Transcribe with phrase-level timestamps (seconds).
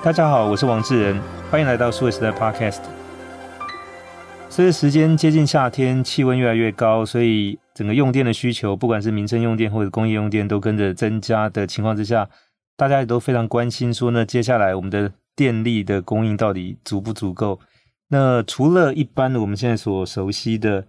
[0.00, 1.20] 大家好，我是王志仁，
[1.50, 2.82] 欢迎来到数位时代 Podcast。
[4.48, 12.28] 随着时间接近夏天，气温越来越高，所以整个用电的需求，不管是民生用电或者工业用电，都跟着增加的情况之下，
[12.76, 17.58] 大家也都非常关心说呢，接下来我们的电力的供应到底足不足够？
[18.06, 20.86] 那除了一般的我们现在所熟悉的，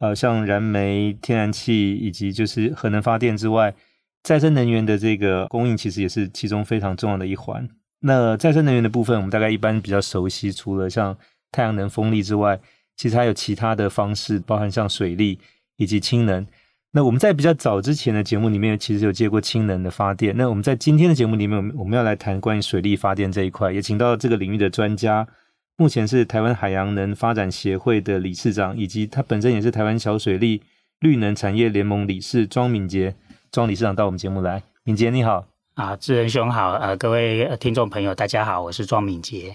[0.00, 3.74] 呃，像燃煤、天然气以及就是核能发电之外，
[4.22, 7.66] 再生能源的这个供应其实也是其中非常重要的一环。
[8.00, 11.16] 那再生能源的部分，我们大概一般比较熟悉，除了像
[11.52, 12.58] 太阳能、风力之外，
[12.96, 15.38] 其实还有其他的方式，包含像水利
[15.76, 16.46] 以及氢能。
[16.92, 20.36] 那我们在比较早之前的节目里面，其实有接过氢能的发电。
[20.36, 25.28] 那我们在今天的节目里面，我们我们要来谈关于水利发电这一块，也请到这个领域的专家，
[25.76, 30.62] 目前是台湾海洋能发展协会的理事长，以及他本身也是台湾小水利
[30.98, 33.14] 绿能产业联盟理事庄敏捷
[33.52, 34.62] 庄理事长到我们节目来。
[34.82, 35.59] 敏捷你好。
[35.74, 39.54] 啊，智仁兄好，呃，各位听众朋友，大家好，我是庄敏捷。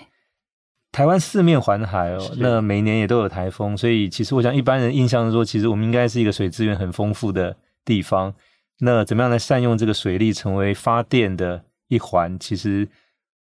[0.92, 8.34] 台湾四面环海哦，那每年也都有台风，所以其实我想一般人印象说，其实我们应该是一个水资源很丰富的地方。
[8.80, 12.40] 那怎么样来善用这个水力成为发电的一环？
[12.40, 12.88] 其实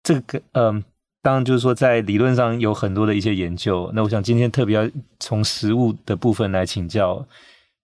[0.03, 0.84] 这个，嗯、呃，
[1.22, 3.89] 当然就是说在理论上有很多的一些研究。
[3.95, 7.25] 那我想今天特别要从实物的部分来请教。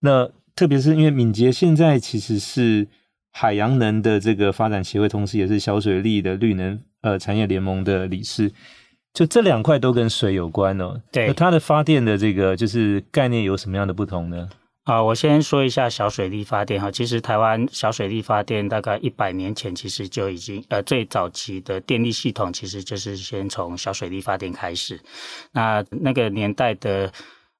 [0.01, 2.85] 那特别是因为敏捷现在其实是。
[3.35, 8.51] 海洋能的这个发展协会，同时也是小水利的绿能呃产业联盟的理事，
[9.11, 11.01] 就这两块都跟水有关哦。
[11.11, 14.47] 对，它的发电的这个就是概念有什么样的不同呢？
[14.83, 16.91] 啊，我先说一下小水力发电哈。
[16.91, 25.01] 其实台湾小水力发电大概一百年前其实就已经呃最早期的电力系统其实就是先从小水力发电开始。
[25.51, 27.11] 那那个年代的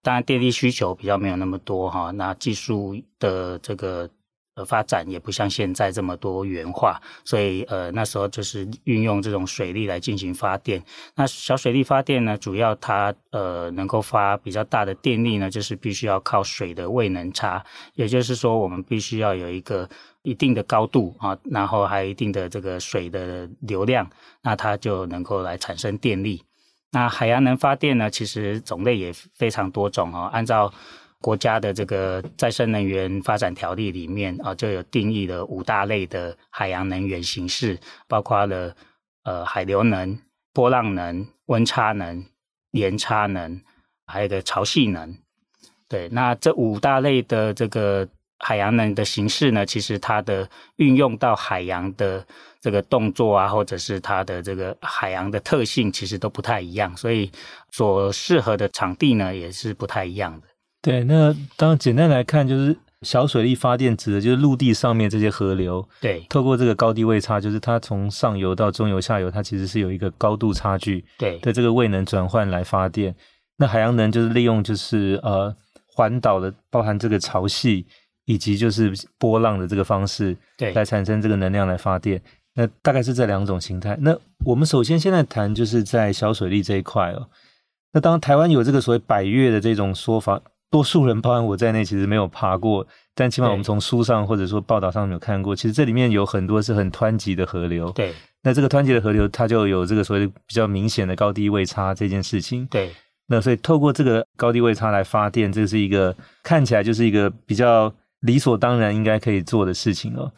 [0.03, 4.07] 当然电力需求比较没有那么多哈，那技术的这个。
[4.55, 10.83] 呃，发展也不像现在这么多元化，所以呃，那时候就是运用这种水力来进行发电。
[11.15, 17.65] 那小水力发电呢，主要它呃能够发比较大的电力呢，就是必须要靠水的位能差，
[17.95, 19.89] 也就是说，我们必须要有一个
[20.21, 24.07] 一定的高度啊，然后还有一定的这个水的流量，
[24.43, 26.43] 那它就能够来产生电力。
[26.91, 30.71] 那海洋能发电呢，其实种类也非常多种哦，按照。
[31.23, 37.79] 国家的这个再生能源发展条例里面啊，就有定义了五大类的海洋能源形式，
[38.09, 38.75] 包括了
[39.23, 40.19] 呃海流能、
[40.51, 42.25] 波浪能、温差能、
[42.71, 43.61] 盐差能，
[44.05, 45.17] 还有个潮汐能。
[45.87, 48.05] 对，那这五大类的这个
[48.39, 52.25] 海洋能的形式呢，其实它的运用到海洋的
[52.59, 57.31] 这个动作啊，或者是它的这个海洋的特性，其实都不太一样，所以
[57.71, 60.47] 所适合的场地呢，也是不太一样的。
[60.83, 73.15] 对，那当然简单来看，就是小水力发电指的就是陆地上面这些河流，对，透过这个高低位差，就是它从上游到中游、下游，它其实是有一个高度差距，对的这个位能转换来发电。
[73.57, 75.55] 那海洋能就是利用就是呃
[75.87, 77.85] 环岛的，包含这个潮汐
[78.25, 82.21] 以及就是波浪的这个方式，对，来产生这个能量来发电。
[82.55, 83.97] 那大概是这两种形态。
[84.01, 84.13] 那
[84.43, 87.29] 我们首先现在谈就是在小水力这一块哦。
[87.93, 90.41] 那当台湾有这个所谓百越的这种说法。
[90.73, 95.55] 多数人，包含我在内，其实没有爬过，但起码我们从书上或者说报道上有看过。
[95.55, 97.91] 其实这里面有很多是很湍急的河流。
[97.91, 98.11] 对，
[98.41, 102.65] 那这个湍急的河流，它就有这个所谓比较明显的高低位差这件事情。
[102.71, 102.91] 对，
[103.27, 110.31] 那所以透过这个高低位差来发电，这是一个看起来就是一个比较理所当然应该可以做的事情哦。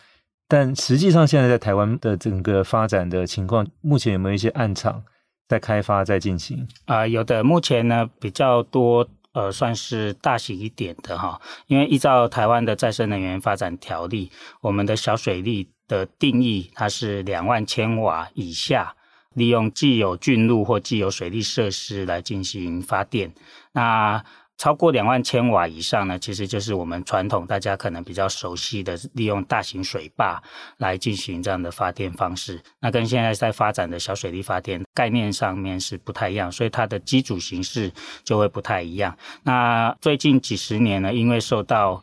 [0.50, 5.02] 但实际上，现在在台湾的整个发展的情况，目前有没有一些暗场
[5.48, 6.68] 在开发在进行？
[6.88, 9.08] 啊、呃，有的，目前呢比较多。
[9.36, 14.32] 呃，算是大型一点的哈，因为依照台湾的再生能源发展条例，
[14.62, 18.96] 我们的小水利的定义，它是两万千瓦以下，
[19.34, 23.34] 利用既有郡路或既有水利设施来进行发电。
[23.74, 24.24] 那
[24.58, 30.42] 超过两万千瓦以上呢，其实就是我们传统大家可能比较熟悉的，利用大型水坝
[30.78, 32.62] 来进行这样的发电方式。
[32.80, 37.92] 那跟现在在发展的小水力发电概念上面是不太一样，所以它的机组形式
[38.24, 39.18] 就会不太一样。
[39.44, 42.02] 那最近几十年呢，因为受到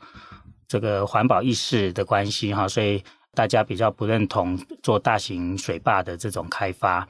[0.68, 3.02] 这个环保意识的关系哈，所以
[3.34, 7.08] 大家比较不认同做大型水坝的这种开发。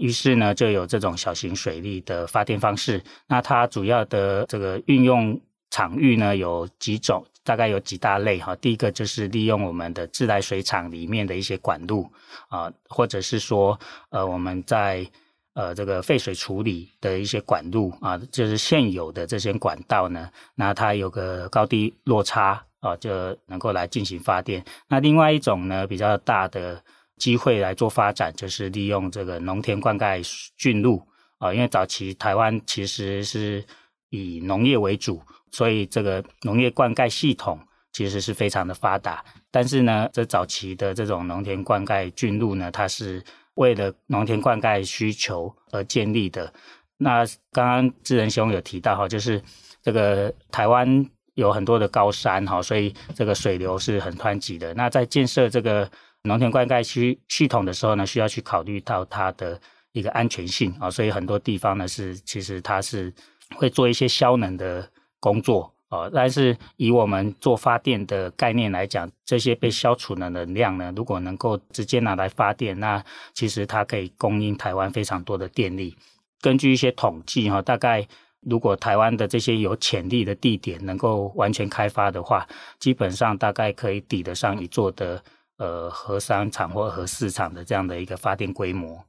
[0.00, 3.02] 于是呢，就有这种小型水利的发电方式。
[3.26, 5.38] 那它主要的这个运用
[5.68, 8.56] 场域呢，有几种，大概有几大类哈。
[8.56, 12.10] 第一个就是利用我们的自来水厂里面的一些管路
[12.48, 15.06] 啊，或者是说呃我们在
[15.52, 24.64] 呃这个废水处理的一些管路啊，就是现有的这些管道呢，那它有个高低落差啊，就能够来进行发电。
[24.88, 26.82] 那另外一种呢，比较大的。
[27.20, 30.26] 机会来做发展，就是利用这个农田灌溉
[30.56, 31.06] 圳路
[31.38, 33.62] 啊，因为早期台湾其实是
[34.08, 35.22] 以农业为主，
[35.52, 37.60] 所以这个农业灌溉系统
[37.92, 39.24] 其实是非常的发达。
[39.50, 43.22] 但是呢，这早期的这种农田灌溉圳路呢，它是
[43.54, 46.52] 为了农田灌溉需求而建立的。
[46.96, 49.42] 那刚刚智仁兄有提到哈，就是
[49.82, 50.86] 这个台湾
[51.34, 54.74] 有很多的高山哈，所以这个水流是很湍急的。
[54.74, 55.90] 那在建设这个
[56.24, 59.58] 农田灌溉区系统的时候呢，需要去考虑到它的
[59.92, 63.12] 一个安全性啊，所以很多地方呢是其实它是
[63.56, 64.86] 会做一些消能的
[65.18, 66.10] 工作啊。
[66.12, 73.02] 但是以我们做发电的概念来讲，这些被消除的能量呢，如果能够直接拿来发电，那
[73.32, 75.96] 其实它可以供应台湾非常多的电力。
[76.42, 78.06] 根据一些统计哈，大概
[78.42, 82.46] 如果台湾的这些有潜力的地点能够完全开发的话，
[82.78, 85.22] 基本上大概可以抵得上一座的
[85.60, 89.04] 呃核三厂或核四厂的这样的一个发电规模。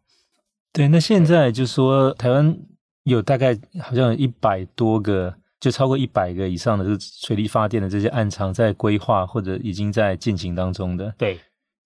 [0.72, 2.56] 对，那现在就说台湾
[3.06, 11.12] 有大概好像有一百多个，就超过一百个以上的这个水力发电的这些暗场在规划或者已经在进行当中的。
[11.18, 11.40] 对，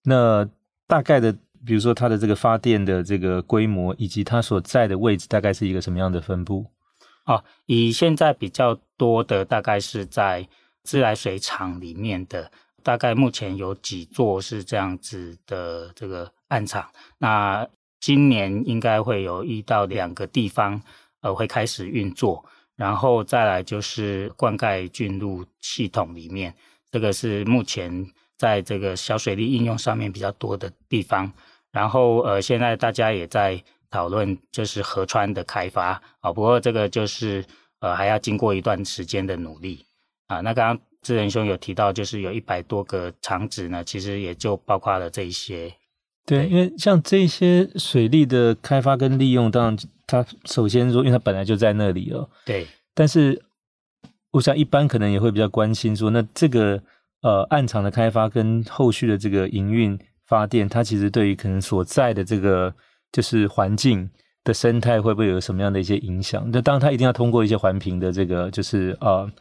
[0.04, 0.46] 那
[0.86, 1.34] 大概的。
[1.66, 6.64] 比如说它的这个发电的这个规模，以及它所在的位置，大概是一个什么样的分布？
[7.26, 10.48] 哦，以现在比较多的，大概是在
[10.84, 12.52] 自来水厂里面的，
[12.86, 16.88] 大概目前有几座是这样子的这个暗场。
[17.18, 17.68] 那
[18.00, 20.80] 今年应该会有一到两个地方，
[21.22, 22.46] 呃，会开始运作，
[22.76, 26.54] 然后再来就是灌溉圳路系统里面，
[26.92, 28.06] 这个是目前
[28.38, 31.34] 在这个小水利应用上面比较多的地方。
[31.72, 33.60] 然后呃，现在大家也在
[33.90, 36.32] 讨论，就是河川的开发啊。
[36.32, 37.44] 不过这个就是
[37.80, 39.84] 呃，还要经过一段时间的努力
[40.28, 40.40] 啊。
[40.42, 45.72] 那刚刚智仁兄有提到，就是有一百多个厂址呢，其实也就包括了这一些。
[46.26, 52.28] 对，因为像这些水利的开发跟利用，当然它首先说，因为它本来就在那里哦。
[52.44, 52.66] 对。
[52.96, 53.40] 但是
[54.32, 56.82] 我想一般可能也会比较关心说，那这个
[57.22, 59.98] 呃暗场的开发跟后续的这个营运。
[60.28, 62.74] 发电，它其实对于可能所在的这个
[63.12, 64.10] 就是环境
[64.44, 66.50] 的生态，会不会有什么样的一些影响？
[66.52, 69.32] 那当然，它一定要通过一些环评的这个，就是呃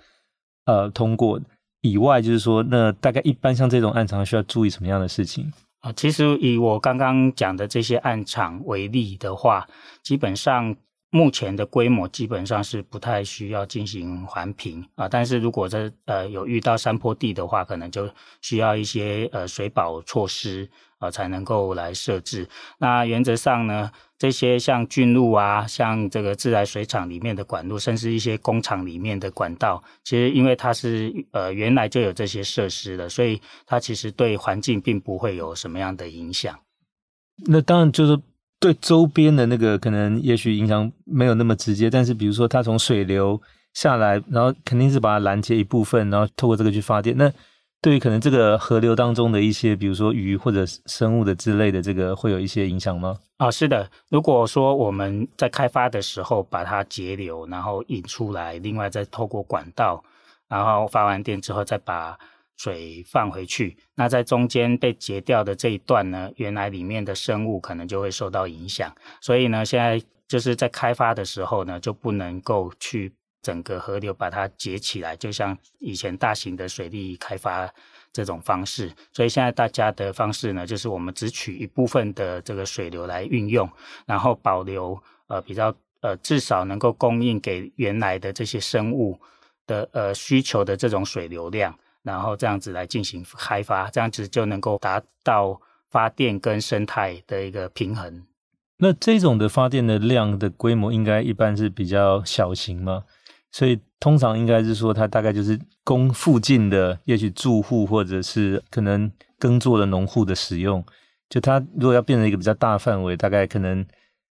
[0.67, 1.41] 呃通过
[1.81, 5.93] 以外，就是说，那大概一般像这种暗场需要注意什么样的事情啊？
[5.93, 9.67] 其实以我刚刚讲的这些暗场为例的话，
[10.03, 10.77] 基本上。
[11.15, 18.11] 目前的规模基本上是不太需要进行环评啊，但是如果这呃有遇到山坡地的话，可能就
[18.43, 20.69] 需要一些呃水保措施
[20.99, 22.49] 啊，才能够来设置。
[22.79, 23.89] 那原则上呢，
[24.19, 36.59] 这些像圳路啊，像这个自来水厂里面的管路，甚至一些工厂里面的管道，其实因为它是呃原来就有这些设施的，所以它其实对环境并不会有什么样的影响。
[37.47, 38.21] 那当然就是。
[38.65, 43.39] 对周边的那个可能也许影响没有那么直接，但是比如说它从水流
[43.75, 47.15] 下来，然后肯定是把它拦截一部分，然后透过这个去发电。
[47.19, 47.31] 那
[47.83, 53.19] 对于可能这个河流当中的一些，比如说鱼或者生物的之类的，这个会有一些影响吗？
[53.37, 53.87] 啊、是的。
[54.09, 60.03] 如果说我们在开发的时候把它截流，然后引出来，另外再透过管道，
[60.49, 62.19] 然后发完电之后再把。
[62.57, 68.95] 水放回去，那在中间被截掉的这一段呢，原来里面的生物可能就会受到影响。
[69.21, 73.13] 所以呢，现在就是在开发的时候呢，就不能够去
[73.43, 77.69] 整个河流把它截起来，就像以前大型的水利开发
[78.13, 78.91] 这种方式。
[79.13, 83.69] 所以现在大家的方式呢，就是我们只取一部分的这个水流来运用，
[84.07, 89.21] 然后保留呃比较呃至少能够供应给原来的这些生物
[89.67, 91.77] 的呃需求的这种水流量。
[92.05, 98.23] 然后这样子来进行开发，这样子就能够达到发电跟生态的一个平衡。
[98.77, 103.05] 那这种的发电的量的规模，应该一般是比较小型吗？
[103.51, 110.85] 所以通常应该是说，它大概就是供附近的，也许住户或者是可能耕作的农户的使用。
[111.31, 113.87] 就它如果要变成一个比较大范围，大概可能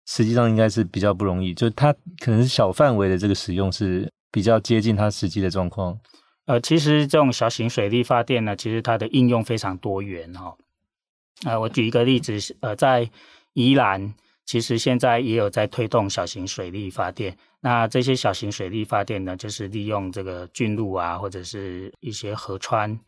[0.07, 1.53] 实际上应该是比较不容易。
[1.53, 5.99] 就它可能是小范围的这个使用是比较接近它实际的状况。
[6.49, 10.57] 呃，其实这种小型水力发电呢，其实它的应用非常多元哈、哦。
[11.45, 13.11] 呃，我举一个例子，呃，在
[13.53, 14.15] 宜兰，
[14.47, 17.37] 其实现在也有在推动小型水力发电。
[17.61, 22.99] 那这些小型水力发电呢，就是利用这个圳路啊，或者是一些河川，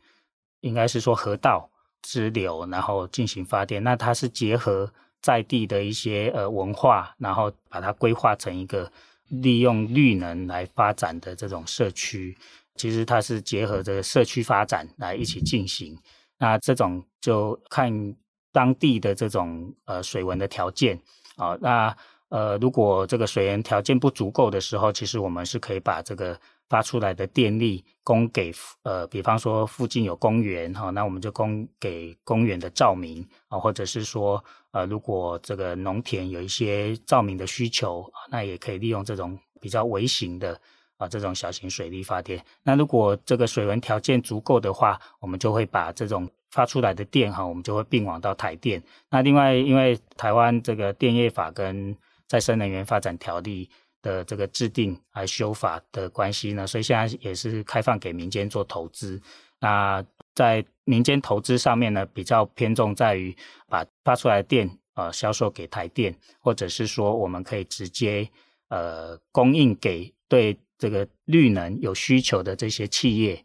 [0.60, 1.66] 应该是说河道
[2.02, 3.82] 支流，然后进行发电。
[3.82, 4.92] 那它是结合
[5.22, 8.92] 在地的一些呃文化，然后把它规划成一个
[9.28, 12.36] 利用绿能来发展的这种社区。
[12.80, 15.94] 其实它是结合着社区发展来一起进行，
[16.38, 17.92] 那这种就看
[18.50, 20.98] 当地的这种呃水文的条件
[21.36, 21.94] 啊，那
[22.30, 28.50] 呃如果这个水源条件不足够的时候，其实我们是可以把这个发出来的电力供给
[28.82, 40.58] 呃，比方说附近有公园哈，那我们就供给公园的照明啊，或者是说呃如果这个农田有一些照明的需求，那也可以利用这种比较微型的。
[41.00, 48.82] 啊，这种小型水力发电，那如果这个水文条件足够的话，我们就会把这种发出来的电哈，我们就会并网到台电。
[49.08, 51.96] 那另外，因为台湾这个电业法跟
[52.28, 53.66] 再生能源发展条例
[54.02, 59.18] 的这个制定啊修法的关系呢，所以现在也是开放给民间做投资。
[59.58, 60.04] 那
[60.34, 63.34] 在民间投资上面呢，比较偏重在于
[63.70, 68.28] 把发出来的电呃销售给台电，或者是说我们可以直接
[68.68, 70.54] 呃供应给对。
[70.80, 73.44] 这个绿能有需求的这些企业，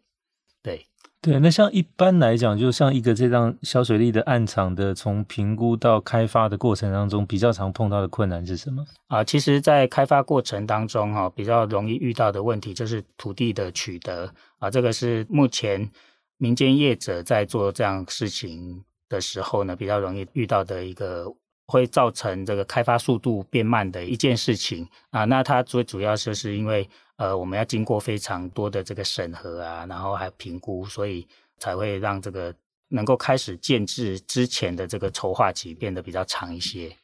[0.62, 0.86] 对
[1.20, 8.82] 对，那像一般来讲，就像一个这样小水利的暗场的，从评估到开发的过程当中，比较常碰到的困难是什么？
[9.08, 15.90] 啊，其实，在开发过程当中，哈，比较容易遇到的问题就是土地的取得啊，这个是目前
[16.38, 21.26] 民间业者在做这样事情的时候呢，比较容易遇到的一个。
[21.68, 31.26] 会造成这个开发速度变慢的一件事情啊，那它最主要就是因为呃，我们要经过非常多的这个审核啊，然后还评估，所以
[31.58, 32.54] 才会让这个
[32.88, 36.94] 能够开始建置之前的这个筹划期变得比较长一些。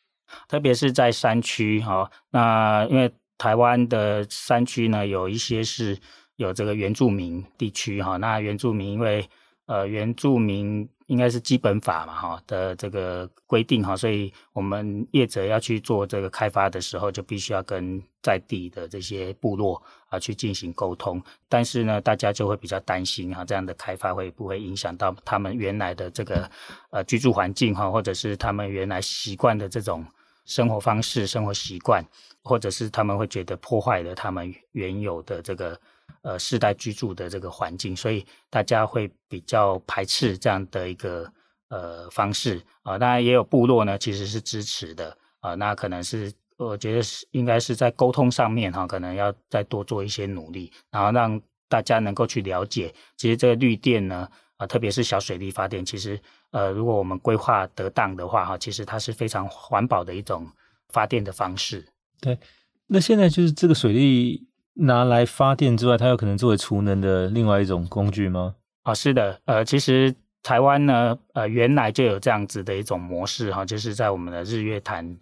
[0.49, 5.99] 特别是在山区哈，那因为台湾的山区呢，有一些是
[6.37, 9.29] 有这个原住民地区哈，那原住民因为
[9.67, 10.89] 呃原住民。
[11.13, 21.23] 应该是基本法嘛，哈的这个规定哈，所以我们业者要去做这个开发的时候，就必须要跟在地的这些部落啊去进行沟通。
[21.51, 26.51] 但是呢，大家就会比较担心哈，这样的开发会不会影响到他们原来的这个
[26.89, 30.03] 呃居住环境哈，或者是他们原来习惯的这种
[30.47, 32.03] 生活方式、生活习惯，
[32.43, 35.79] 或者是他们会觉得破坏了他们原有的这个。
[36.21, 41.33] 呃，世代居住的这个环境，所以大家会比较排斥这样的一个
[41.69, 42.99] 呃方式啊。
[42.99, 45.55] 当然也有部落呢，其实是支持的啊。
[45.55, 54.29] 那可能是我觉得是应该是在沟通上面哈，可能要再多做一些努力，然后让大家能够去了解，其实这个绿电呢
[54.59, 56.21] 啊，特别是小水力发电，其实
[56.53, 60.47] 呃，如果我们规划得当的话哈，其实它是非常环保的一种
[60.91, 61.85] 发电的方式。
[62.21, 62.39] 对，
[62.87, 64.47] 那现在就是这个水力。
[64.75, 68.55] 拿来发电之外，它有可能作为储能的另外一种工具吗？
[68.85, 75.17] 啊、是的，呃，其实台湾呢，呃，原来就有这样子的一种模式哈，就是在我们的日月潭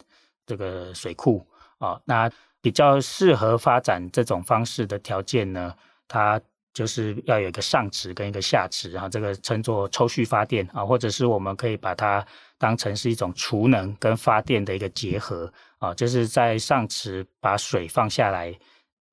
[0.47, 1.47] 这个水库
[1.79, 2.31] 啊、那
[2.61, 5.75] 比较适合发展这种方式的条件呢，
[6.07, 6.41] 它
[6.73, 12.25] 就是要有一个上池跟一个下池，哈这个称作抽蓄发电啊，或者是我们可以把它
[12.57, 18.57] 当成是一种储能跟发电的一个结合啊，就是在上池把水放下来。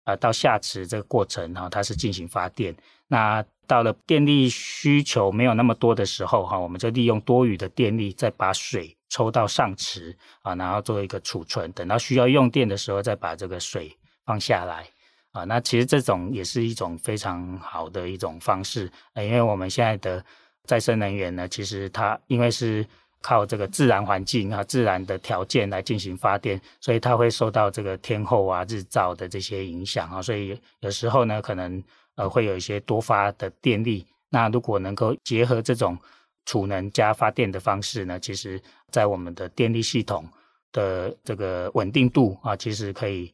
[0.08, 2.74] 啊，到下池这个过程哈，它是进行发电。
[3.10, 11.70] 那到了电力需求没有那么多的时候哈，我们就利用多余的电力，再把水抽到上池啊，然后做一个储存。
[11.74, 13.94] 等到需要用电的时候，再把这个水
[14.26, 14.88] 放下来
[15.34, 15.44] 啊。
[15.44, 20.24] 那其实这种也是一种非常好的一种方式，因为我们现在的
[20.64, 22.88] 再生能源呢，其实它因为是。
[23.28, 31.84] 靠这个自然环境啊，自然的条件来进行发电，所以它会受到这个天候啊、日照的这些影响啊，所以有时候呢，可能
[32.16, 34.06] 呃会有一些多发的电力。
[34.30, 35.98] 那如果能够结合这种
[36.46, 40.26] 储能加发电的方式呢，其实在我们的电力系统
[40.72, 43.34] 的这个稳定度啊，其实可以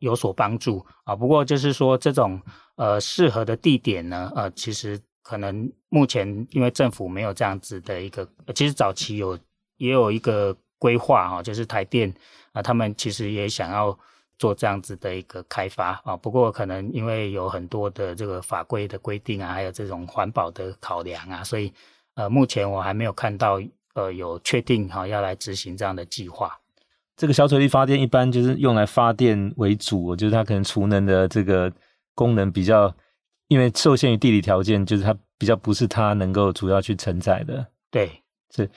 [0.00, 1.16] 有所帮助啊。
[1.16, 2.38] 不过就是说，这种
[2.76, 5.00] 呃适合的地点呢，呃，其实。
[5.30, 9.38] 可能目前因为政府没有这样子的一个，其实早期有
[9.76, 12.12] 也有一个规划哈，就是台电
[12.50, 13.96] 啊，他们其实也想要
[14.40, 21.72] 做这样子的一个开发啊，不过可能因为有很多的这个法规的规定啊，还有这种环保的考量啊，所以
[22.14, 23.62] 呃，目前我还没有看到
[23.94, 26.58] 呃有确定哈要来执行这样的计划。
[27.16, 31.72] 这个小水力发电一般就是用来发电为主，就是它可能储能的这个
[32.16, 32.92] 功能比较。
[33.50, 37.66] 因为受限于地理条件，就是它比较不是它能够主要去承载的。
[37.90, 38.22] 对，
[38.54, 38.70] 是。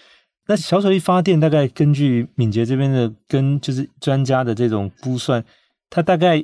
[0.47, 5.45] 那小水力发电大概根据敏捷这边的跟就是专家的这种估算，
[5.91, 6.43] 它大概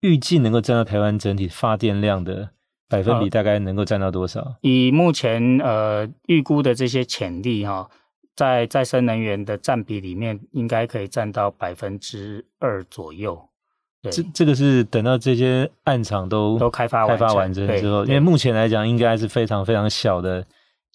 [0.00, 2.50] 预计能够占到台湾整体发电量的
[2.90, 4.40] 百分比，大概能够占到多少？
[4.42, 7.88] 呃，以目前呃预估的这些潜力哈，
[8.36, 13.48] 在再生能源的占比里面，应该可以占到百分之二左右。
[14.02, 20.44] 对这这个是等到这些暗场都都开发完开发完成之后，因为目前来讲应该是非常非常小的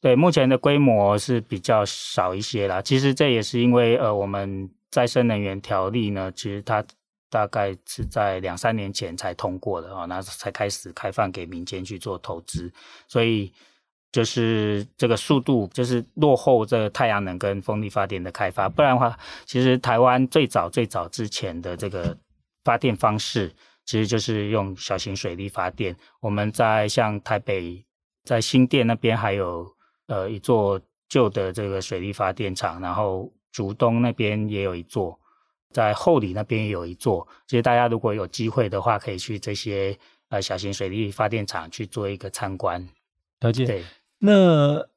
[0.01, 2.81] 对，目前的规模是比较少一些啦。
[2.81, 6.83] 其实这也是因为呃，我们再生能源条例呢，其实它
[7.29, 12.71] 大概是在两三年前才通过的啊，那才开始开放给民间去做投资，
[13.07, 13.51] 所以
[14.11, 18.69] 就是这个速度就是落后这个太阳能跟风力发电的开发。
[18.69, 22.15] 不然的话，其实台湾最早最早之前的这个
[22.67, 23.53] 发电方式，
[23.85, 25.95] 其实就是用小型水力发电。
[26.19, 27.85] 我们在像台北，
[28.25, 29.65] 在新店那边还有
[30.07, 35.17] 呃一座旧的这个水力发电厂，然后竹东那边也有一座。
[35.71, 39.97] 在后里那边也有一座，其实大家如果有机会的话，可以去这些
[40.29, 42.85] 呃小型水力发电厂去做一个参观。
[43.41, 43.65] 了解。
[43.65, 43.83] 对，
[44.19, 44.87] 那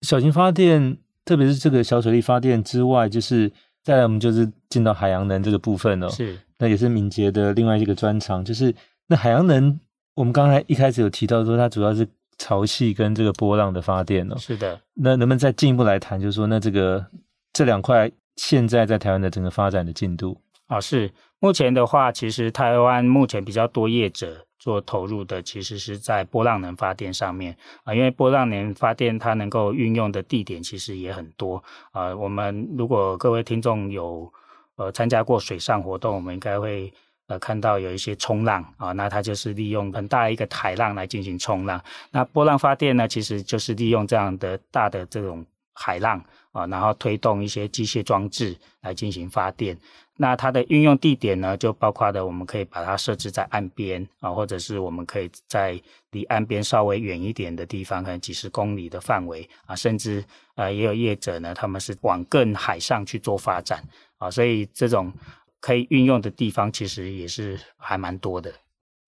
[0.00, 3.52] 小型发电，特别是这个小水力发电之外，就是
[3.82, 6.08] 再来我们就是进到海洋能这个部分了。
[6.10, 8.74] 是，那也是敏捷的另外一个专长，就是
[9.06, 9.78] 那海洋能，
[10.14, 12.06] 我们刚才一开始有提到说，它主要是
[12.38, 14.36] 潮汐跟这个波浪的发电哦。
[14.38, 14.80] 是的。
[14.94, 17.06] 那能不能再进一步来谈，就是说那这个
[17.52, 18.10] 这两块？
[18.36, 21.08] 现在在台湾的整个发展的进度啊，是
[21.38, 32.12] 目前的话，其实台湾目前比较多业者做投入的，其实是在波浪能发电上面啊，因为波浪能发电它能够运用的地点其实也很多啊。
[32.16, 34.28] 我们如果各位听众有
[34.76, 36.92] 呃参加过水上活动，我们应该会
[37.26, 41.82] 呃看到有一些冲浪啊，那它就是利用很大一个海浪来进行冲浪。
[42.10, 46.22] 那波浪发电呢，其实就是利用这样的大的这种海浪。
[46.54, 49.76] 啊，然后推动一些机械装置来进行发电。
[50.16, 55.80] 那它的运用地点呢，就包括的，我们可以把它设置在岸边啊，或者是我们可以在
[56.12, 63.82] 离岸边稍微远一点的地方，可能几十公里的范围啊，甚至呃也有业者呢，他们是往更海上去做发展
[64.18, 65.12] 啊，所以这种
[65.60, 68.52] 可以运用的地方其实也是还蛮多的。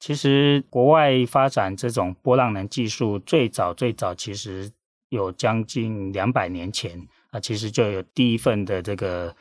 [0.01, 4.71] 其实国外发展这种波浪能技术，最早最早其实
[5.11, 7.07] 有将近两百年前。
[7.31, 9.35] 啊，其实就有第一份的这个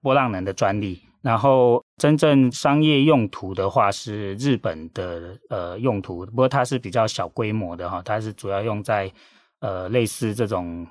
[0.00, 9.10] 波浪能的专利，然后真正商业用途的话是日本的呃用途，不过它是比较小规模的哈，它是主要用在
[9.60, 10.86] 呃类似这种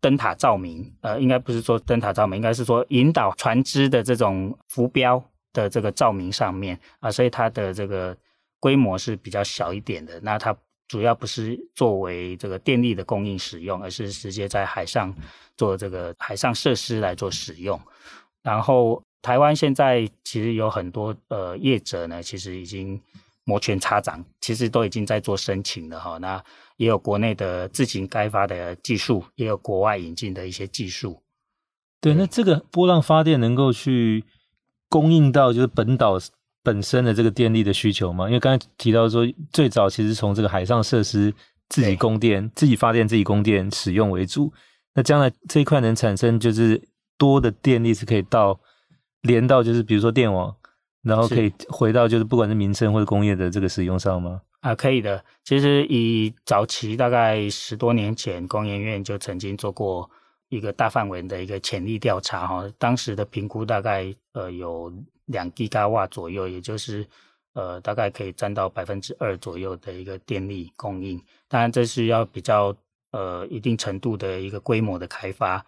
[0.00, 5.22] 灯塔照明，呃，应该不是说灯塔照明，应该是说引导船只的这种浮标
[5.52, 8.16] 的这个照明上面啊，所以它的这个
[8.60, 10.56] 规模是比较小一点的，那它。
[10.88, 15.12] 主要不是作为这个电力的供应使用，而是直接在海上
[15.56, 17.76] 做这个海上设施来做使用。
[18.46, 23.00] 然后台湾现在其实有很多呃业者呢，其实已经
[23.44, 26.16] 摩拳擦掌，其实都已经在做申请了哈。
[26.18, 26.40] 那
[26.76, 31.20] 也有国内的自行开发的技术，也有国外引进的一些技术。
[32.00, 34.24] 对，那这个波浪发电能够去
[34.88, 36.18] 供应到就是本岛。
[36.66, 38.26] 本身的这个电力的需求吗？
[38.26, 41.32] 因为刚才提到说，最早其实从这个海上设施
[41.68, 44.52] 自己供电、自己发电、自己供电使用为主。
[44.92, 46.82] 那将来这一块能产生就是
[47.16, 48.58] 多的电力是可以到
[49.22, 50.54] 连到就是比如说电网，
[51.02, 54.42] 然后可以回到就是不管是民生或者工业的这个使用上吗？
[54.60, 55.24] 啊，可以的。
[55.44, 60.10] 其实以早期大概十多年前，工研院就曾经做过
[60.48, 64.92] 一个大范围的一个潜力调查哈，当时的评估大概呃有。
[65.26, 67.04] 两吉瓦左右，也就是
[67.54, 71.20] 呃，大概可以占到百分之二左右的一个电力供应。
[71.48, 72.72] 当然，这是要比较
[73.10, 75.66] 呃一定程度的一个规模的开发。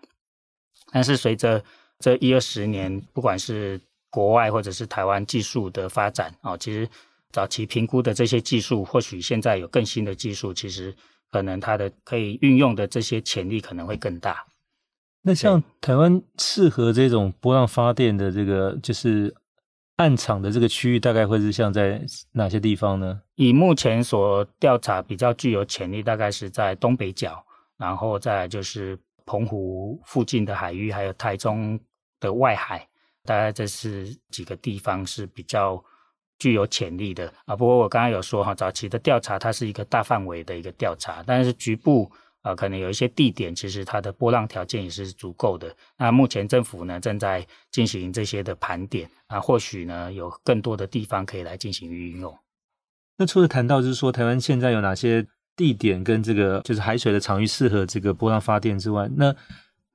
[0.93, 1.63] 但是，随着
[1.99, 6.89] 这一二十年，不管是国外或者是台湾技术的发展啊、哦，其实
[7.31, 10.95] 早期评估的这些技术，或许现在有更新的技术，其实
[11.31, 14.45] 可能它的可以运用的这些潜力可能会更大。
[15.23, 19.35] 那像台湾适合这种波浪发电的这个，就是。
[19.99, 23.21] 暗场的这个区域大概会是像在哪些地方呢？
[23.35, 27.45] 以目前所调查比较具有潜力，大概是在东北角，
[27.77, 28.97] 然后再来就是
[29.29, 31.79] 澎湖附近的海域，还有台中
[32.19, 32.89] 的外海，
[33.25, 35.85] 大概这是几个地方是比较
[36.39, 37.55] 具有潜力的啊。
[37.55, 42.11] 不过我刚刚有说哈，早期的调查它是一个大范围的一个调查，但是局部。
[42.43, 45.75] 啊，可能有一些地点，其实它的波浪条件也是足够的。
[45.99, 52.35] 那目前政府呢正在进行这些的盘点，啊，或许呢有更多的地方可以来进行运用。
[53.17, 55.27] 那除了谈到就是说台湾现在有哪些
[55.59, 59.35] 地点跟这个就是海水的场域适合这个波浪发电之外，那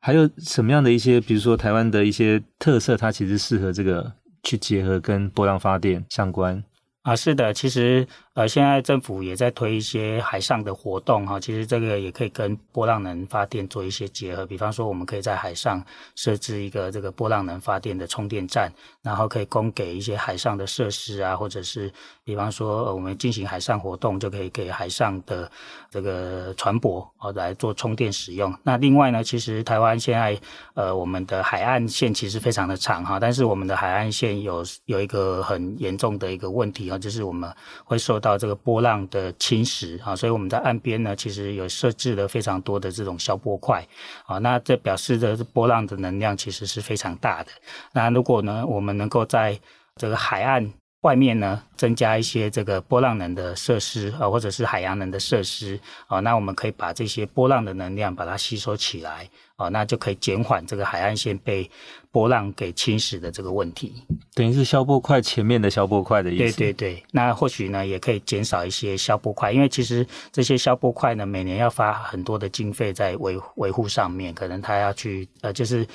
[0.02, 4.12] 还有什么样的一些，比如说台湾的一些特色，它其实适合这个
[4.43, 6.62] 去结合跟波浪发电相关？
[7.04, 14.43] 啊，是的，其实呃，现在政府也在推一些海上的活动哈，其实这个也可以跟波浪能发电做一些结合。
[14.43, 15.84] 比方说，我们可以在海上
[16.15, 21.93] 设置一个这个波浪能发电的充电站，然后可以供给一些海上的设施啊，或者是
[22.24, 25.52] 比方说呃我们进行海上活动，就可以给海上的
[25.91, 28.52] 这个船舶哦来做充电使用。
[28.63, 30.36] 那另外呢，其实台湾现在
[30.74, 37.48] 呃我们的海岸线其实非常的长哈，但是我们的海岸线有有一个很严重的一个问题啊，就是我们
[37.86, 43.86] 会受到这个波浪的侵蚀啊，所以我们在岸边呢，其实有设置了非常多的这种消波块
[44.25, 47.51] 啊，那这表示的波浪的能量其实是非常大的。
[47.91, 49.59] 那如果呢，我们能够在
[49.97, 61.69] 这个海岸外面呢，增加一些这个波浪能的设施啊，或者是海洋能的设施啊，那我们可以把这些波浪的能量把它吸收起来啊，那就可以减缓这个海岸线被
[62.09, 63.93] 波浪给侵蚀的这个问题。
[64.33, 66.57] 等于是消波块前面的消波块的意思。
[66.57, 75.85] 对对对，那或许呢也可以减少一些消波块，因为其实这些消波块呢每年要花很多的经费在维维护上面，可能它要去呃，就是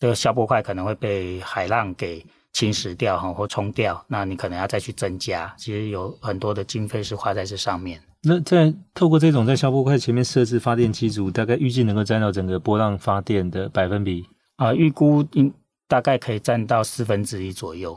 [0.00, 2.26] 这个消波块可能会被海浪给。
[2.58, 8.02] 侵蚀掉哈或冲掉，那你可能要再去增加，其实有很多的经费是花在这上面。
[8.24, 15.54] 那在透过这种在消波块前面设置发电机组，大概预计能够占到整个波浪发电的百分比啊，预估应
[15.86, 17.96] 大概可以占到四分之一左右。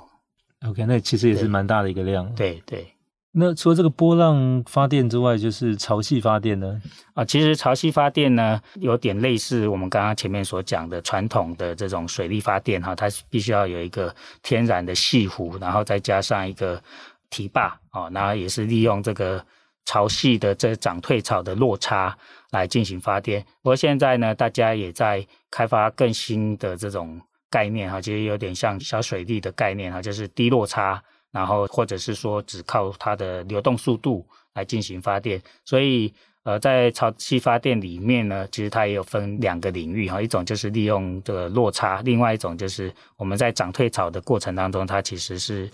[0.67, 2.31] OK，那其实也是蛮大的一个量。
[2.35, 2.81] 对对。
[2.81, 2.87] 对
[3.33, 6.81] 那除了这个波浪发电之外，就是潮汐发电呢？
[7.13, 14.13] 啊，其实潮汐发电呢，有点类似我们刚刚前面所讲的传统的这种水力发电哈，它必须要有一个
[14.43, 16.81] 天然的潟湖，然后再加上一个
[17.29, 19.41] 堤坝啊，然后也是利用这个
[19.85, 22.13] 潮汐的这涨退潮的落差
[22.51, 23.41] 来进行发电。
[23.61, 31.01] 不过现在呢，大家也在开发更新的这种概念哈，其实有点像小水力的概念哈，就是低落差。
[31.31, 36.13] 然后，或者是说，只靠它的流动速度来进行发电，所以，
[36.43, 45.69] 呃，在潮汐发电里面呢，其实它也有分两个领域哈，一种就是利用这个落差，另外一种就是我们在涨退潮的过程当中，它其实是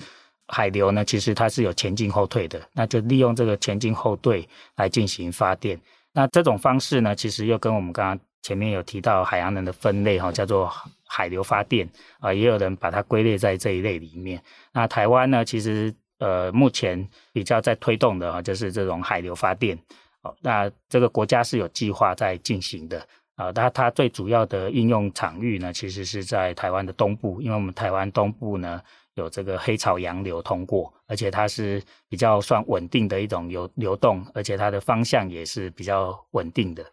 [0.47, 5.79] 海流呢，其实它是有前进后退的，那就利用这个前进后退来进行发电。
[6.13, 10.71] 那这种方式呢，其实又跟我们刚刚前面有提到海洋能的分类哈，叫做。
[11.09, 11.87] 海流发电
[12.19, 14.43] 啊、也有人把它归类在这一类里面。
[14.73, 19.79] 那台湾呢，其实呃，目前比较在推动的啊，就是这种海流发电。
[20.21, 23.01] 哦，那这个国家是有计划在进行的
[23.37, 23.53] 啊。
[23.53, 28.81] 它它最主要的应用场域呢，其实是在台湾的东部，因为我们台湾东部呢
[29.15, 36.85] 有这个黑潮洋流通过，而且它是比较算稳定的一种流流动，而且它的方向也是比较稳定的。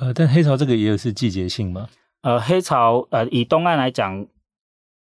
[0.00, 1.88] 呃，但黑潮这个也有是季节性吗？
[2.22, 4.24] 呃，黑潮呃，以东岸来讲，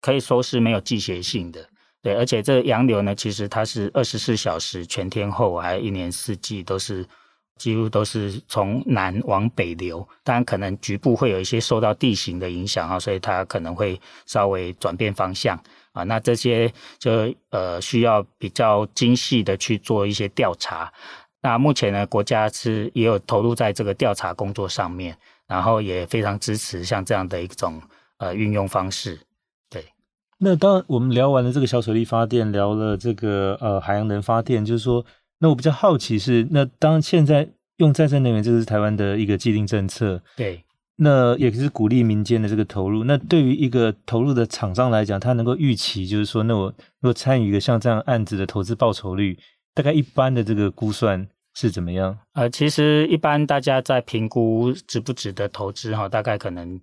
[0.01, 1.67] 可以说是没有季节性的，
[2.01, 7.05] 对，而且这洋流呢，其实它是二十四小时全天候，还有一年四季都是
[7.57, 20.91] 几乎都是从南往北流，当然可能局部会有一些受到地形的影响啊，所以它可能会稍微转变方向啊，那这些就呃需要比较精细的去做一些调查，
[21.45, 25.15] 那目前呢，国家是也有投入在这个调查工作上面。
[25.47, 27.79] 然后也非常支持像这样的一种
[28.17, 29.19] 呃运用方式，
[29.69, 29.85] 对。
[30.39, 35.05] 那当我们聊完了这个小水力发电，聊了这个呃海洋能发电，就是说，
[35.37, 40.63] 那我比较好奇是，那当现在用再生能源，这个是台湾的一个既定政策，对。
[40.95, 43.03] 那也是鼓励民间的这个投入。
[43.03, 49.37] 那对于一个投入的厂商来讲，他能够预期，就是说，那我如果参与一个像这样案子的投资报酬率，
[49.75, 51.27] 大概一般的这个估算。
[51.55, 52.17] 是怎么样？
[52.33, 56.79] 呃，其实一般大家在评估值不值得投资哈，大概可能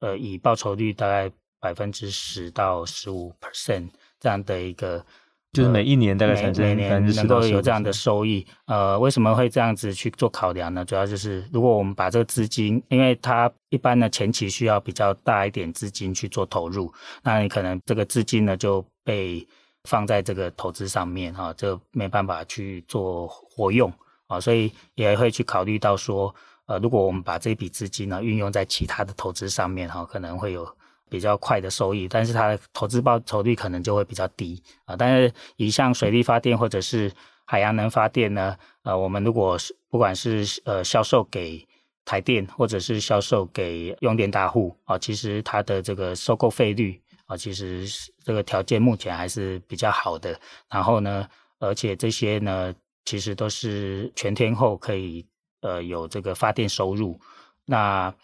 [0.00, 5.04] 呃以报酬率大概百分之十到十五 percent 这样的一个，
[5.52, 8.44] 就是每一年大概产生每年能够有这样的收益。
[8.66, 10.84] 呃，为什么会这样子去做考量呢？
[10.84, 19.46] 主要就是如果我们把这个资金，因为它一般的前期需要比较大一点资金去做投入，那你可能这个资金呢就被
[19.84, 23.92] 放在这个投资上面哈，就没办法去做活用。
[24.26, 26.34] 啊，所以也会去考虑到说，
[26.66, 30.68] 呃，如果我们把这笔资金呢运用在其他的投资上面，哈，可能会有
[31.08, 34.96] 比较快的收益，但是它的投资报酬率可能就会比较低啊。
[34.96, 37.12] 但是以像水力发电或者是
[37.44, 41.64] 海洋能发电呢，呃，我们如果是不管是呃销售给
[42.04, 47.86] 台电或者是销售给用电大户啊，其实它的这个收购费率啊，其实
[48.24, 50.36] 这个条件目前还是比较好的。
[50.68, 51.28] 然后呢，
[51.60, 52.74] 而且这些呢。
[53.06, 55.24] 其实都是全天候可以
[55.62, 57.18] 呃有这个发电收入，
[57.64, 58.14] 那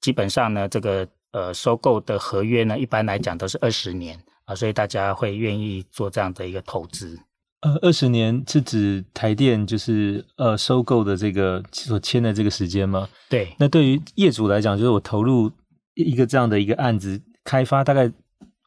[0.00, 7.18] 基本上呢，这个呃收购的合约呢，一般来讲都是二十年啊，所以大家会愿意做这样的一个投资。
[7.62, 13.08] 呃，二十年是指台电就是呃收购的这个所签的这个时间吗？
[13.28, 13.52] 对。
[13.58, 15.50] 那对于业主来讲，就是我投入
[15.94, 18.12] 一个这样的一个案子开发，大概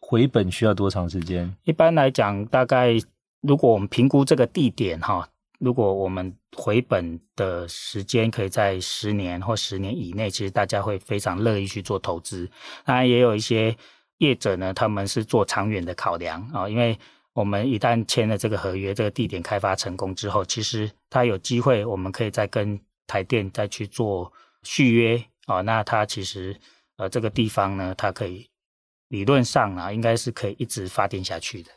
[0.01, 1.55] 回本需要多长时间？
[1.63, 2.97] 一般来讲，大概
[3.39, 5.29] 如果我们评估这个地点哈，
[5.61, 12.49] 如果我们回本的时间可以在十年或十年以内，其实大家会非常乐意去做投资。
[12.83, 13.73] 当然，也有一些
[14.17, 16.97] 业者呢，他们是做长远的考量啊，因为。
[17.33, 24.29] 我们一旦签了这个合约，这个地点开发成功之后，其实它有机会，我们可以再跟台电再去做
[24.63, 25.61] 续约哦。
[25.61, 26.53] 那它其实
[26.97, 28.45] 呃这个地方呢，它可以
[29.07, 31.71] 理论上啊，应该是可以一直发电下去的。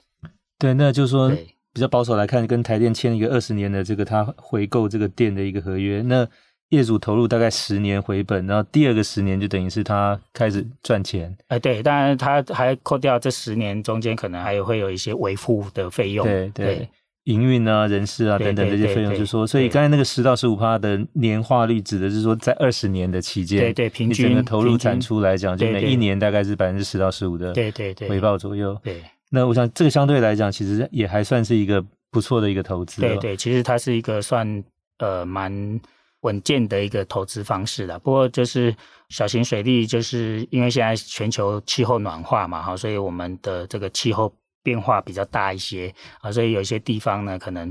[0.58, 1.30] 对，那就是说
[1.74, 6.26] 比较保守来看，跟台电签一个二十年的这个他回购这个电的一个合约，那。
[6.70, 11.30] 业主投入大概十年回本，然后第二个十年就等于是他开始赚钱。
[11.42, 16.88] 哎、呃，对，当然他还扣掉这十年中间可能还有会有一些维护的费用，对对，
[17.24, 28.76] 营运啊、人事啊等等这些费用，就是说，所以刚才那个十到十五趴的年化率，指的是说在二十年的期间，对对，平均整个投入产出来讲，就每一年大概是百分之十到十五的，对对对，回报左右。
[28.82, 29.00] 对，
[29.34, 33.00] 那我想这个相对来讲，其实也还算是一个不错的一个投资。
[33.00, 34.64] 对对，其实它是一个算
[34.98, 35.80] 呃蛮。
[36.24, 38.74] 稳健的一个投资方式了，不过就是
[39.10, 47.70] 小型水利，就是因为现在全球气候暖化嘛，哈，所以我们的这个气候变化比较大一些啊，所以有一些地方呢，可能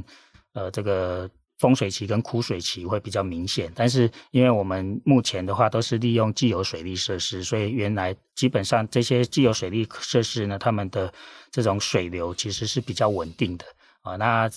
[0.54, 1.28] 呃这个
[1.60, 3.72] 丰水期跟枯水期会比较明显。
[3.76, 11.12] 但是因为我们目前的话都是利用既有水利设施，所以原来基本上这些既有水利设施呢，他们的
[11.52, 13.66] 这种水流其实是比较稳定的
[14.02, 14.16] 啊。
[14.16, 14.50] 那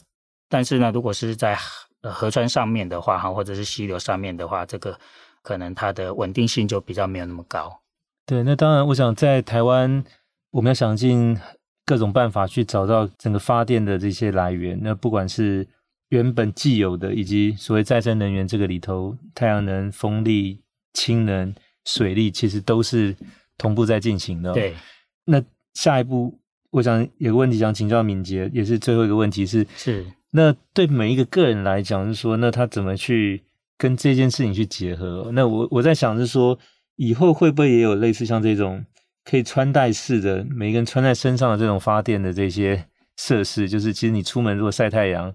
[0.48, 1.56] 但是呢，如果是在
[2.02, 4.96] 河川上面的话，哈，或者是溪流上面的话，这个
[5.42, 7.80] 可能它的稳定性就比较没有那么高。
[8.24, 10.04] 对，那当然，我想在台湾，
[10.52, 11.36] 我们要想尽
[11.84, 14.78] 各种办法去找到整个发电的这些来源。
[14.82, 15.66] 那不管是
[16.10, 20.60] 原本既有的，以及所谓再生能源这个里头，太阳能、风力、
[20.92, 23.16] 氢能、水力，其实都是
[23.58, 24.52] 同步在进行的。
[24.52, 24.74] 对。
[25.24, 25.42] 那
[25.74, 26.38] 下一步，
[26.70, 30.06] 我想有个问题想请教敏捷，也是最后一个问题是是。
[30.30, 33.42] 那对每一个个人来讲，是说，那他怎么去
[33.76, 35.30] 跟这件事情去结合？
[35.32, 36.58] 那我我在想，是说，
[36.96, 38.84] 以后会不会也有类似像这种
[39.24, 43.68] 可以穿戴式的，每一个人穿在身上的这种发电的这些设施？
[43.68, 45.34] 就是其实你出门如果晒太阳，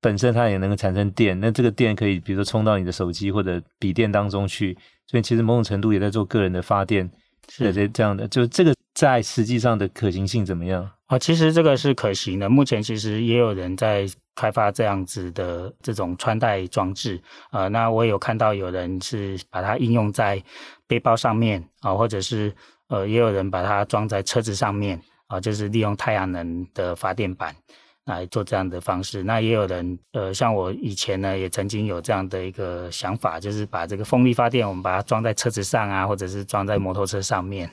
[0.00, 7.10] 本身它也能够产生电，那这个电可以比如说充到你的手机或者笔电当中去，所以其实某种程度也在做个人的发电，
[7.48, 8.26] 是这这样的。
[8.28, 10.90] 就这个在实际上的可行性怎么样？
[11.06, 12.48] 啊，其实这个是可行的。
[12.48, 17.20] 目前其实也有人在开发这样子的这种穿戴装置。
[17.50, 20.42] 呃，那我有看到有人是把它应用在
[20.86, 22.54] 背包上面啊，或者是
[22.88, 27.54] 呃，也有人把它装在车子上面啊，就是利用太阳能的发电板
[28.10, 29.22] 来做这样的方式。
[29.22, 37.70] 那也有人呃，像我以前呢，也曾经有这样的一个想法，就是把这个风力发电，我们把它装在车子上啊，或者是装在摩托车上面，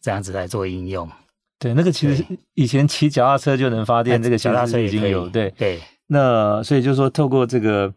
[0.00, 1.08] 这样子来做应用。
[1.58, 2.22] 对，那个其实
[2.52, 5.26] 以前骑脚踏车就能发电，这个脚踏车已经有。
[5.30, 7.92] 对对，那所以就是说，透过这个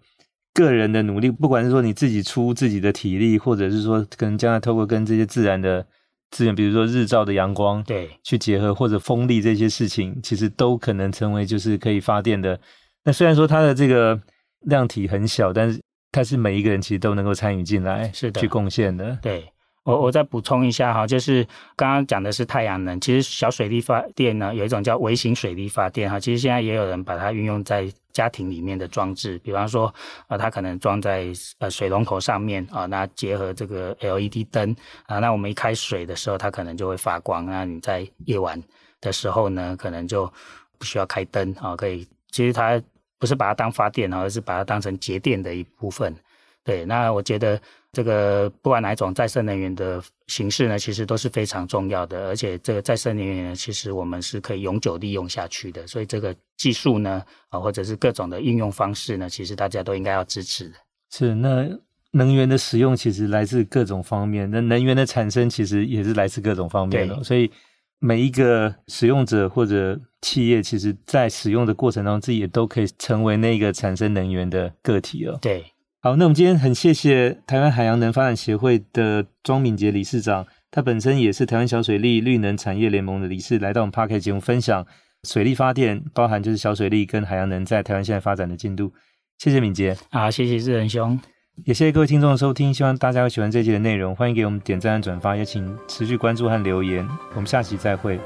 [0.54, 5.86] 个人的努力，不管是说你自己出自己的体力，或者是说可能将来透过跟这些自然的
[6.32, 12.60] 资源，比如说日照的阳光，对，去结合或者风力这些事情，其实都可能成为就是可以发电的。
[13.04, 14.20] 那虽然说它的这个
[14.62, 19.18] 量体很小，但是它是每一个人其实都能够参与进来，是的，去贡献的。
[19.22, 19.52] 对。
[19.90, 21.44] 我我再补充一下哈，就是
[21.76, 29.94] 刚刚讲的是太阳能，其实小水力发电呢，有一种叫微型水力发电哈，其实现在也有人把它运用在家庭里面的装置，比方说
[30.28, 34.76] 啊，它可能装在呃水龙头上面啊，那结合这个 LED 灯
[35.08, 38.62] 啊，那我们一开水的时候，它可能就会发光，那你在夜晚
[39.02, 40.32] 的时候呢，可能就
[40.78, 42.80] 不需要开灯啊，可以，其实它
[43.18, 46.16] 不是把它当发电，而是把它当成节电的一部分。
[46.64, 47.60] 对，那我觉得
[47.92, 60.76] 这个不管哪一种再生能源的形式呢，其实都是非常重要的，而且这个再生能源呢，其实我们是可以永久利用下去的，所以这个技术呢，啊，或者是各种的应用方式呢，其实大家都应该要支持的。
[61.10, 61.68] 是，那
[62.12, 67.50] 能源的使用其实来自各种方面，那能源的产生其实也是来自各种方面的，所以
[67.98, 75.40] 每一个使用者或者企业，其实在使用的过程当中，自己也都可以成为那个产生能源的个体了。
[75.42, 75.66] 对。
[76.02, 84.88] 好，那我们今天很谢谢台湾海洋能发展协会的庄敏杰理事长，他本身也是台湾小水利绿能产业联盟的理事，来到我们 Podcast 节目分享
[85.24, 88.94] 水利发电，包含就是小水利跟海洋能在台湾现在发展的进度。
[89.40, 91.20] 谢谢敏捷，啊，谢谢志仁兄，
[91.66, 98.18] 也谢谢各位听众的收听，希望大家会喜欢这期的内容，欢迎给我们点赞和转发，也请持续关注和留言，我们下期再会。